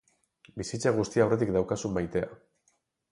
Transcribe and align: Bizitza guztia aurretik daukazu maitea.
Bizitza 0.61 0.93
guztia 0.95 1.23
aurretik 1.25 1.53
daukazu 1.57 1.95
maitea. 1.99 2.33